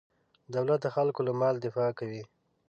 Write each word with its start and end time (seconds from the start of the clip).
دولت 0.55 0.79
د 0.83 0.87
خلکو 0.95 1.21
له 1.27 1.33
مال 1.39 1.55
دفاع 1.65 1.91
کوي. 1.99 2.23